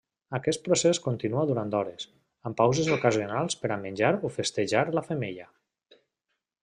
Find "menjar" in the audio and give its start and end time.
3.85-4.13